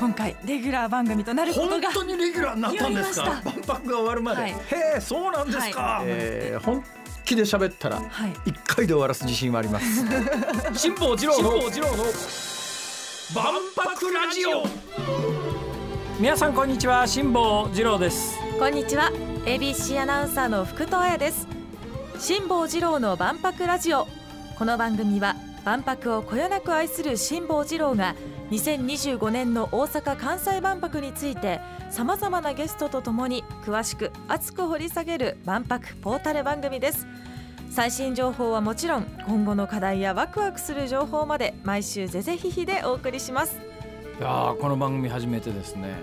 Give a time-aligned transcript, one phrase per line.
[0.00, 3.42] 今回レギュラー番組となること本が当にレギュラーになったんですか？
[3.44, 4.50] 万博が終わるまで、はい。
[4.52, 4.56] へ
[4.96, 6.82] えそうなんですか、えー本
[7.24, 8.32] 気で喋ったらはい。
[8.46, 10.04] 一回で終わらす自信はあります。
[10.74, 11.50] 辛坊治郎の
[13.34, 14.64] 万博ラジオ。
[16.18, 18.36] 皆さんこんにちは辛坊治郎です。
[18.58, 19.10] こんにちは
[19.44, 21.46] ABC アナウンサーの福戸彩です。
[22.18, 24.08] 辛坊治郎の万博ラジオ。
[24.58, 25.36] この番組は
[25.70, 28.16] 万博をこよなく愛する辛坊治郎が
[28.50, 37.06] 2025年の大阪・関西万博についてさまざまなゲストとともに詳しく熱く掘り下げる万博ポータル番組です。
[37.70, 43.56] 最新情報はもちろん今後の課題やワクワクする情報まで毎週ぜぜひひでお送りします。
[44.18, 45.94] いやーこの番組初めてですね。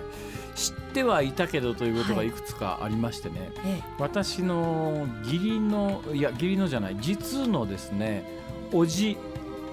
[0.54, 2.30] 知ってはいたけどということがい。
[2.30, 3.82] くつかありましてね、え。
[3.98, 9.16] 私の義理のいや義理のじゃない実のですねおじ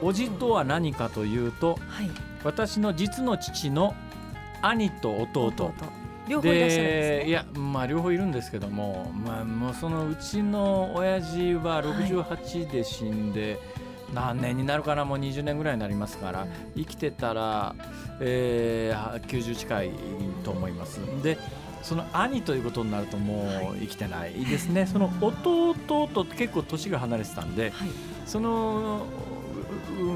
[0.01, 2.09] おじとは何かというとはい。
[2.43, 3.95] 私の実の父の
[4.61, 5.73] 兄と弟。
[6.27, 7.29] 両方いらっしゃるんですね。
[7.29, 13.59] いやまあ両方いるんですけども,、まあ、もうそのうちの親父は68で死んで、
[14.13, 17.75] 何年になるかなもう20年ぐらいになりますから生きてたら、
[18.19, 19.91] えー、90近い
[20.43, 20.99] と思います。
[21.23, 21.37] で
[21.81, 25.75] その兄ということになるともう生きてないですね、その弟
[26.07, 27.89] と結構年が離れてたんではい。
[28.25, 29.34] そのう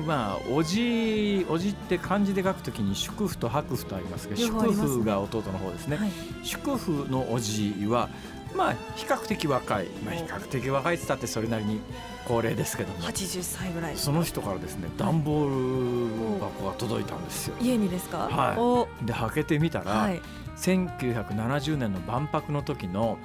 [0.06, 6.12] まあおじおじって漢字で書くときに祝福と白符とありますが祝福が弟の方ですね、はい。
[6.44, 8.10] 祝福のおじは
[8.56, 11.82] まあ比較的若い、まあ、比較的若いって言ったってそれなりに
[12.28, 17.56] 高齢ですけども80歳ぐらいその人からですね段ボール箱が届いたんですよ。
[17.62, 18.28] 家にですか？
[18.30, 18.58] はい。
[18.58, 18.88] お。
[19.06, 20.22] で開けてみたら、はい。
[20.58, 23.18] 1970年の万博の時の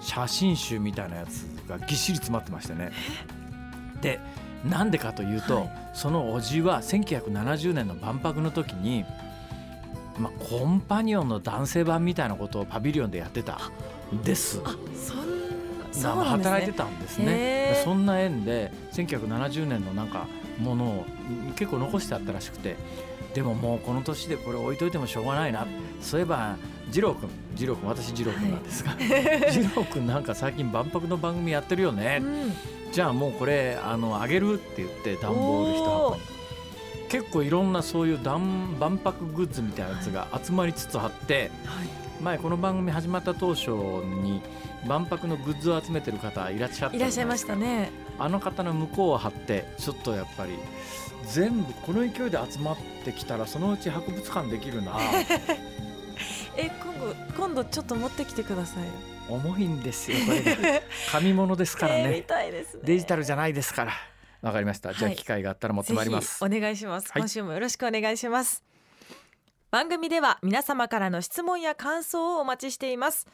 [0.00, 2.92] 写真集みたいなやつがぎっしり詰まってましてね。
[4.00, 4.20] で
[4.64, 5.70] なんでかというと、はい。
[5.92, 9.04] そのおじは1970年の万博の時に、
[10.18, 13.58] まあ、コンパニオンの男性版みたいなことをパビリオンでやってた
[14.14, 14.60] んです。
[14.64, 14.74] あ
[15.92, 17.80] そんな働いてたんですね。
[17.84, 20.26] そんな縁で1970年のなんか
[20.58, 21.04] ものを
[21.56, 22.76] 結構残してあったらしくて
[23.34, 25.66] でももうこの年でこれ置いといてもしょうがないな。
[26.00, 26.56] そういえば
[26.90, 32.52] 二郎君二郎君私二郎君なんですが、 二郎君なんか最近万博の番組やってるよね、うん。
[32.92, 36.38] じゃあもうこれあのあげるって言って段ボール一箱に。
[37.08, 42.08] 結構いろんなそういう万万博グッズみたいなやつが集まりつつあって、はい。
[42.22, 44.42] 前この番組始まった当初に
[44.86, 47.90] 万博のグッズを集めてる方いらっしゃったいらっしゃいましたね。
[48.18, 50.52] あの方の向こうを張ってちょっとやっぱり
[51.26, 54.98] 全部この勢いで集まってきたらそのうち博物館できるな。
[56.56, 58.84] え今度今度ちょっと持ってきてください
[59.28, 60.42] 重いんですよこれ。
[60.42, 62.82] が 紙物ですからえー見ね。
[62.82, 63.92] デジタルじゃないですから。
[64.40, 64.92] わかりました。
[64.92, 67.22] じゃあはい機会があったら持ってまいります、お願いします、はい。
[67.22, 68.68] 今週もよろしくお願いします。
[69.70, 73.26] 番組では皆様からの質問や感想をお待ちしています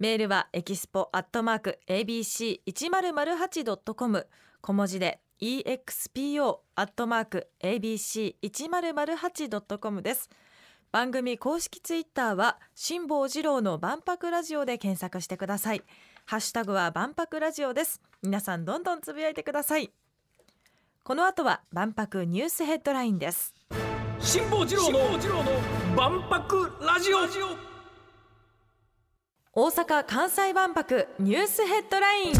[0.00, 4.26] メールはエキスポアットマーク abc1008.com
[4.62, 10.30] 小文字で expo アットマーク abc1008.com です。
[10.90, 15.82] 番組公式ツイッターは辛坊治郎の万博ラジオで検索してください。
[16.24, 18.00] ハッシュタグは万博ラジオです。
[18.22, 19.92] 皆さんどんどんつぶやいてください。
[21.04, 23.52] この後は万博ニュースヘッドラインです。
[24.18, 24.98] 辛坊治郎の
[25.94, 27.18] 万博ラジオ。
[29.52, 32.32] 大阪・関西万博ニュースヘッドライン。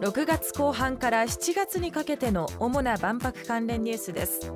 [0.00, 4.52] 6月後半から7月にかけての主な万博関連ニュースです。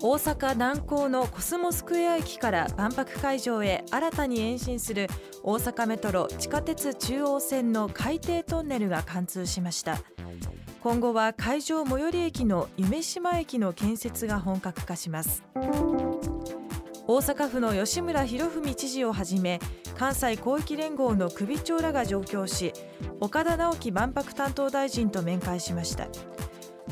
[0.00, 5.08] 大阪南港のコスモスクエア駅から万博会場へ新たに延伸する
[5.42, 9.98] 大阪メトロ地下鉄中央線の海底トンネルが貫通しました。
[10.82, 15.42] 今後は会場最寄り駅の夢島駅の建設が本格化します。
[17.08, 19.60] 大阪府の吉村洋文知事をはじめ
[19.96, 22.72] 関西広域連合の首長らが上京し
[23.20, 26.08] 岡田直樹万博担当大臣と面会しました。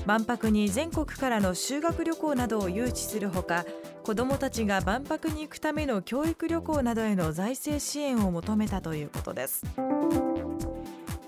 [0.06, 3.64] 万博に全国からの修学旅行などを誘致するほか
[4.04, 9.64] 子どもたちが万博に行くための教育旅行などへの財政支援を求めたということです。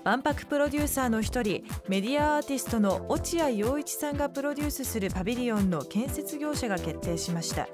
[0.03, 7.67] 万博プロデューサーの一人メディアアーティストの落合陽一さんがプロデュースするパビリオンの建設業者が決定しました。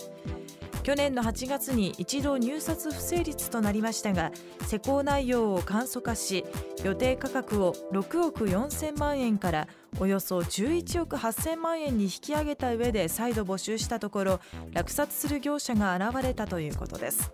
[0.84, 4.32] 去年の8月に一度入札不成立となりましたが
[4.68, 6.44] 施工内容を簡素化し
[6.84, 9.68] 予定価格を6億4000万円から
[10.00, 14.40] およそ11億8000万円に引き上げた上で再度募集したところ
[14.74, 17.32] 落札する業者が現れたということです。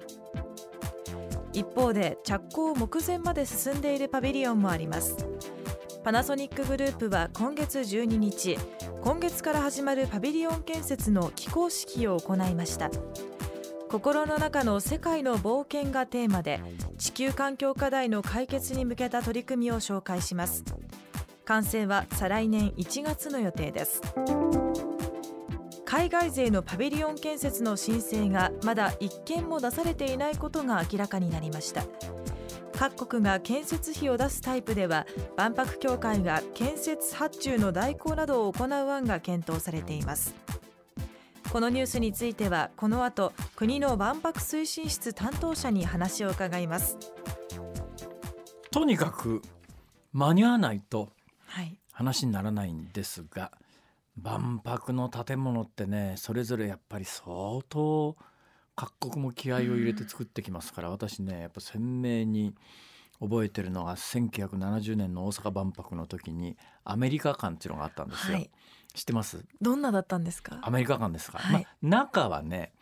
[1.53, 5.17] 一方で着工目前まで進んでいるパビリオンもあります。
[6.03, 8.57] パナソニックグループは今月12日
[9.01, 12.89] 今月から始まるパビリオン建設の起工式を行いました。
[13.89, 16.61] 心の中の世界の冒険がテーマで
[16.99, 20.63] 地球環境課題の解決に向けた取り組みを紹介します。
[21.45, 24.03] 完成は再来年1月の予定です。
[25.85, 31.83] 海外勢のパビリオン建設の申請がまだ1件も出されていないことが明らかになりました。
[32.77, 40.35] 各国が建設費を出すタイプでは万博協会が建設発注の代行などを行う案が検討されています。
[41.51, 46.97] このニュースについてはこの後国の万博推進室担当者に話を伺います。
[48.69, 49.41] とにかく
[50.13, 51.09] 間に合わないと
[51.47, 51.75] はい。
[51.91, 53.51] 話にならないんですが
[54.15, 58.15] 万博の建物ってねそれぞれやっぱり相当
[58.75, 62.53] 各国も気合を入れて作ってきますから、私ねやっぱ鮮明に
[63.21, 68.37] 覚えてるのが1970年の大阪万博の時にアメリカ館っていうのがあったんですよ。
[68.37, 68.49] はい。
[68.93, 69.45] 知ってます？
[69.61, 70.59] どんなだったんですか？
[70.61, 71.37] アメリカ館ですか？
[71.37, 71.67] ら、はい。
[71.81, 72.73] まあ、中はね、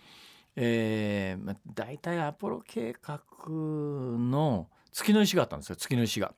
[0.56, 6.34] えーまあ、大体アポロ計画の月の石があったんですよ月の石が。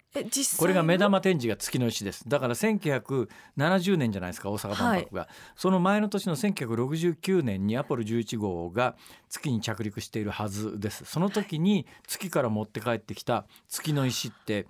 [0.57, 2.27] これが目玉展示が月の石です。
[2.27, 8.97] だから1970年じゃないですか大阪万博が、その前の年の1969年にアポロ11号が
[9.29, 11.06] 月に着陸しているはずです。
[11.06, 14.67] その時に月から持って帰ってきた月の石って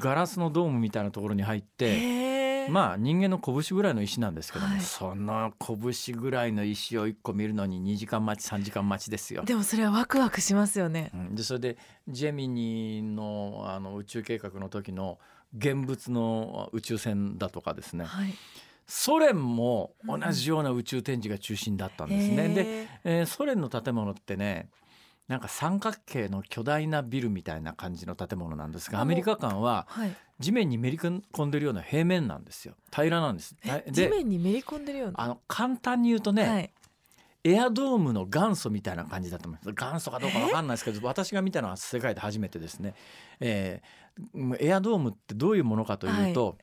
[0.00, 4.80] ガラスのドームみたいなところに入ってまあ人間の拳ぐらいの石なんですけども、はい。
[4.82, 9.42] その拳ぐらいの石を1個見るのに2時間待ち3時間待ちですよ。
[9.44, 11.10] でもそれはワクワクしますよね。
[11.14, 11.34] うん。
[11.34, 11.78] でそれで
[12.08, 15.18] ジェミニのあの宇宙計画の時の
[15.56, 18.04] 現物の宇宙船だとかですね。
[18.04, 18.34] はい。
[18.86, 22.48] ソ連も同じような宇宙展示が中心だったんですね。
[22.48, 22.88] で、へー。
[23.04, 24.68] えーソ連の建物ってね
[25.28, 32.74] なんか三角形の巨大なビルみたいな感じの建物なんですがあアメリカ館ははい地面にめり込んでるような平面なんですよ。
[32.90, 33.54] 平らなんです。
[33.92, 35.20] 地面にめり込んでるような？
[35.22, 36.72] あの簡単に言うとね、はい。
[37.44, 39.74] エアドームの元祖みたいな感じだと思います。
[39.74, 42.94] 元祖かどうかわかんないですけど私が見たのは世界で初めてですね、
[43.38, 44.00] えー
[44.58, 46.58] エアドームってどういうものかというと、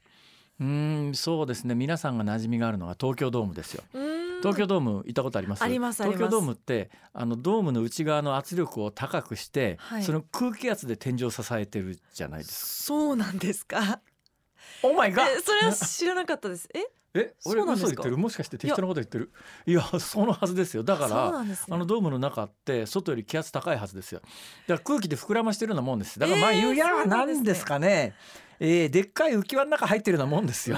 [0.60, 1.74] うーんそうですね。
[1.74, 3.84] 皆さんが馴染みがあるのが東京ドームですよ。
[3.94, 5.62] うーん東京ドーム行ったことあります？
[5.64, 10.04] あります東京ドームってあのドームの内側の圧力を高くして、はい。
[10.04, 12.66] その空気圧で天井を支えてるじゃないですか。
[12.84, 14.02] そうなんですか？
[14.84, 16.70] オーマイガえそれは知らなかったです。
[16.74, 16.80] え？
[17.14, 17.34] え？
[17.46, 18.18] 俺嘘言ってる？
[18.18, 19.32] もしかして適当なこと言ってる？
[19.66, 20.84] いやそのはずですよ。
[20.84, 24.22] だからあのドームの中って外より気圧高いはずですよ。
[24.68, 26.20] だから空気で膨らましてるようなもんです。
[26.20, 28.14] だからまあえー言うやそうなんですかね。
[28.60, 30.78] えーでっかい浮き輪の中入ってるようなもんですよ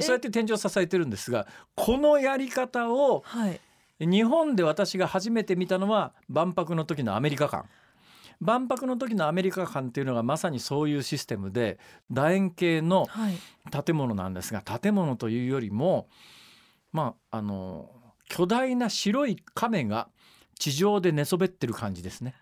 [0.00, 3.60] そうやって天井を支えてるんですが、このやり方をはい
[4.00, 7.66] 日本で私が初めて見たのは万博の時のアメリカ館。
[8.40, 13.36] 万博の時のアメリカ館っていうのがまさにそういうシステムで楕円形のはい
[13.84, 16.08] 建物なんですが建物というよりも
[16.92, 17.90] まああの
[18.28, 20.08] 巨大な白い亀が
[20.58, 22.34] 地上で寝そべってる感じですね。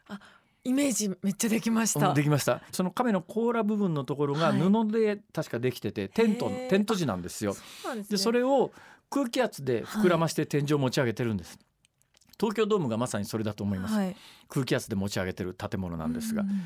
[0.67, 2.61] イメージめっちゃできましたできました。
[2.73, 7.55] その亀の甲羅部分のところがはい布で確かできてて、テントテント地なんですよ。
[7.55, 8.73] そでねそれを
[9.09, 11.59] 空気圧で膨らまして天井を持ち上げてるんです。
[12.39, 13.95] 東京ドームがまさにそれだと思います。
[13.95, 14.17] はい
[14.49, 16.57] 空気圧で持ち上げてる建物なんですが、うんうん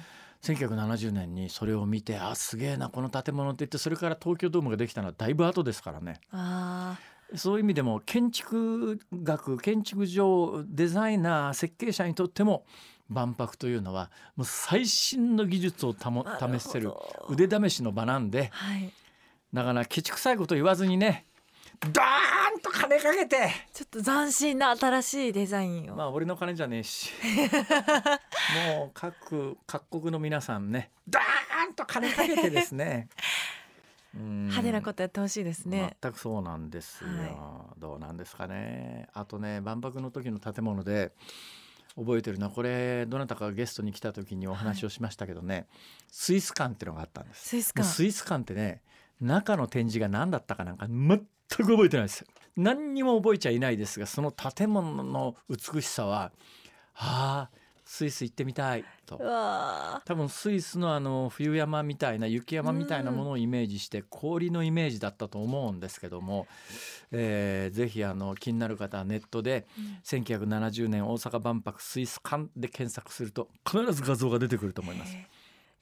[0.42, 6.18] 1970年にそれを見てあすげえなこの建物って言ってそれから東京ドームができたのはだいぶ後ですからね。
[6.32, 6.98] あ
[7.34, 12.64] そういう意味でも建築学建築上デザイナー設計者にとっても
[13.10, 16.92] 万博というのはもう最新の技術をたもー試せる
[17.28, 18.90] 腕試しの場なんではい。
[19.52, 21.26] だからケチくさいこと言わずにね
[21.80, 27.10] ドーンと金かけてちょっと斬新な新しいデザインを、まあ俺の金じゃねえし。
[28.76, 33.08] もう各各国の皆さんねドーンと金かけてですね。
[34.14, 34.42] うん。
[34.44, 39.08] 派手なことやってほしいですね、全くそうなんですよ、はどうなんですかね。
[39.14, 41.12] あとね万博の時の建物で
[41.96, 45.66] 覚えてるのはこれどなたかがゲストに来た時にお話をしましたけどね、
[46.10, 47.48] スイス館っていうのがあったんです。
[47.48, 47.88] スイス館。
[47.88, 48.82] スイス館ってね
[49.20, 52.20] 中の展示が何だったかなんか全く覚えてないです。
[52.20, 56.32] よ何にも覚えちゃいないですがその建物の美しさは
[56.94, 57.59] ああ
[57.92, 58.84] スイス行ってみたい。
[59.04, 59.18] と。
[59.18, 66.46] 多分スイスのあの冬山みたいな雪山みたいなものをイメージして氷のイメージだったと思うんですけども、
[67.10, 69.66] えーぜひあの気になる方はネットで
[70.04, 75.12] 1970年大阪万博スイス館で検索すると必ず画像が出てくると思います。
[75.12, 75.18] ー。
[75.18, 75.22] い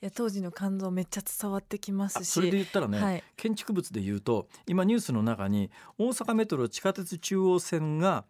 [0.00, 2.16] や当時の感動めっちゃ伝わってきますし。
[2.22, 3.22] あそれで言ったらね、はい。
[3.36, 8.24] 建築物で言うと今ニュースの中に大阪メトロ地下鉄中央線が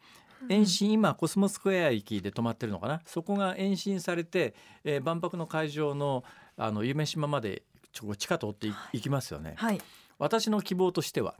[0.49, 3.00] 延伸、今コスモスクエア駅で止まってるのかな？
[3.04, 4.54] そこが延伸されて、
[4.85, 6.25] えー万博の会場の
[6.57, 9.54] あの夢島までちょ地下通ってい行きますよね。
[9.57, 9.80] はい。
[10.18, 11.37] 私の希望としては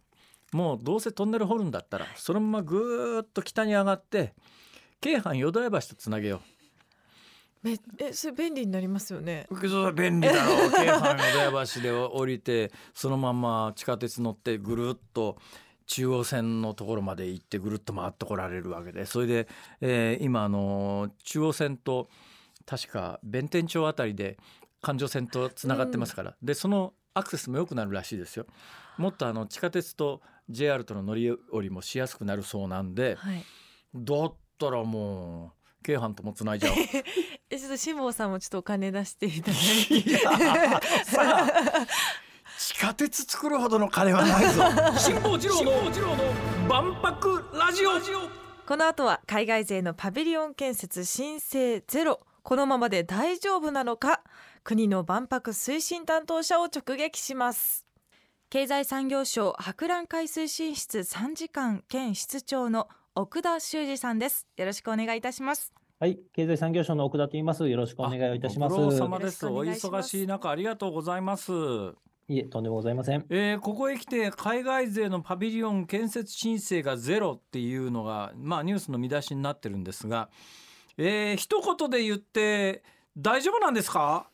[0.53, 4.35] もうどうせトンネル掘るんだったらそのままぐーっと北に上がって
[5.01, 6.41] 京阪淀屋橋とつなげよ
[7.63, 9.49] めえそれ便利になりますよね。
[9.95, 10.71] 便利だろう。
[10.71, 15.37] 京阪淀屋橋で降りてそのまま地下鉄乗ってぐるっと
[15.89, 19.49] 中央線のところまで行ってぐるっと回ってこられるわけでそれで、
[19.81, 22.09] えー今あの中央線と
[22.67, 24.37] 確か弁天町あたりで
[24.83, 28.47] 環状線とつながってますから、でそのアクセスも良くなるらしいですよ。
[28.99, 33.45] もっとあの地下鉄と JR との乗り降りもしやすくなるそうなんではい
[33.95, 36.77] だったらもう京阪ともつないじゃおう。
[37.51, 40.05] えちょっと辛坊さんもちょっとお金出していただいてい
[42.59, 44.65] 地下鉄作るほどの金はないぞ。
[44.99, 45.73] 辛坊治郎の
[46.69, 47.91] 万博ラジオ。
[48.67, 52.19] この後は海外勢のパビリオン建設申請ゼロ。
[52.43, 54.25] このままで大丈夫なのか。
[54.65, 57.87] 国の万博推進担当者を直撃します。
[58.51, 64.49] 経済産業省博覧会推進室参事官兼室長の奥田修二さんです。
[64.57, 65.73] よろしくお願いいたします。
[66.01, 67.69] はい、経済産業省の奥田と言います。
[67.69, 68.75] よろしくお願いをいたします。
[68.75, 69.47] ご苦労様です。
[69.47, 71.53] お忙しい中ありがとうございます
[72.31, 73.25] いえ、とんでもございません。
[73.31, 80.29] えーここへ来て海外勢のパビリオン建設申請がゼロっていうのがまあニュースの見出しになってるんですが、
[80.99, 82.83] えー一言で言って
[83.17, 84.31] 大丈夫なんですか？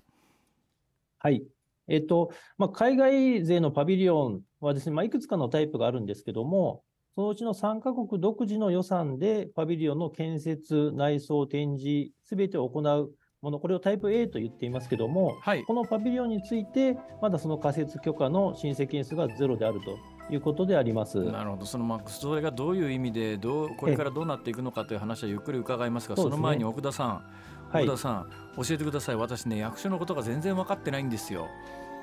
[1.19, 1.45] はい。
[1.87, 6.83] えっと、まあ、海外勢のパビリオンはですね、まあ、いくつかのタイプがあるんですけども、
[7.15, 13.13] そのうちの3カ国独自の予算でパビリオンの建設、内装、展示、すべてを行う
[13.45, 15.65] もの、これをタイプ A と言っていますけども、はい。
[15.65, 19.99] このパビリオンについて、まだその仮設許可の申請件数がゼロであると
[20.33, 21.23] いうことであります。
[21.23, 21.67] なるほど。
[21.67, 26.31] そのまあそれがどういう意味でどうこれからどうなっていくのかという話はゆっくり伺いますがそすね。
[26.31, 27.25] その前に奥田さん
[27.71, 27.85] はい。
[27.85, 29.17] 奥田さん教えてください。
[29.17, 31.47] 私ね役所のことが全然分かってないんですよ。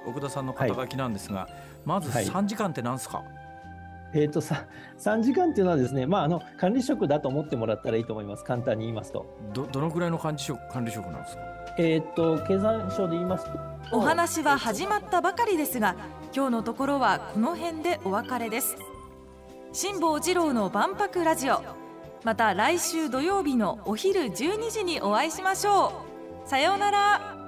[0.05, 1.47] 奥田さんの肩書きなんですが、
[1.85, 2.25] まずはい。
[2.25, 3.23] 3時間って何すか、
[4.13, 4.65] えっ、と、さ
[4.99, 8.43] 3時間っていうのはですね、まあ、あの、管理職だと思ってもらったらいいと思います。
[8.43, 9.25] 簡単に言いますと。
[9.53, 11.41] どどのくらいの管理職管理職なんですか？
[11.77, 13.71] えっ、と、経産省で言いますと。
[13.93, 15.95] お話は始まったばかりですが
[16.33, 18.77] 今日のところはこの辺でお別れです
[19.73, 21.61] 辛坊治郎の万博ラジオ
[22.23, 26.05] また来週土曜日のお昼12時にお会いしましょ
[26.45, 27.40] うさようなら